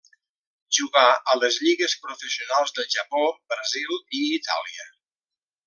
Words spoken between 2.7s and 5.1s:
del Japó, Brasil i Itàlia.